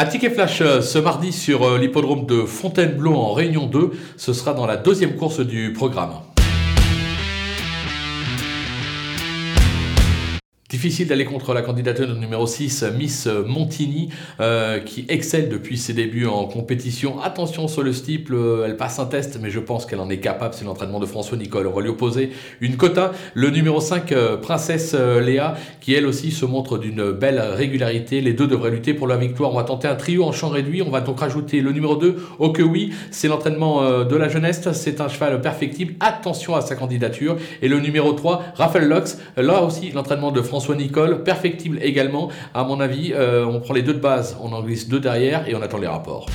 [0.00, 3.90] Un ticket flash euh, ce mardi sur euh, l'hippodrome de Fontainebleau en Réunion 2.
[4.16, 6.12] Ce sera dans la deuxième course du programme.
[10.68, 16.26] Difficile d'aller contre la candidature numéro 6, Miss Montigny, euh, qui excelle depuis ses débuts
[16.26, 17.22] en compétition.
[17.22, 20.18] Attention sur le steeple, euh, elle passe un test, mais je pense qu'elle en est
[20.18, 20.52] capable.
[20.52, 21.68] C'est l'entraînement de François Nicole.
[21.68, 23.12] On va lui opposer une quota.
[23.32, 28.20] Le numéro 5, euh, Princesse Léa, qui elle aussi se montre d'une belle régularité.
[28.20, 29.50] Les deux devraient lutter pour la victoire.
[29.52, 30.82] On va tenter un trio en champ réduit.
[30.82, 32.92] On va donc rajouter le numéro 2, au que oui.
[33.10, 34.70] C'est l'entraînement de la jeunesse.
[34.72, 35.94] C'est un cheval perfectible.
[36.00, 37.38] Attention à sa candidature.
[37.62, 39.16] Et le numéro 3, Raphaël Lux.
[39.38, 42.30] Là aussi, l'entraînement de François François Nicole, perfectible également.
[42.52, 45.48] À mon avis, euh, on prend les deux de base, on en glisse deux derrière
[45.48, 46.26] et on attend les rapports.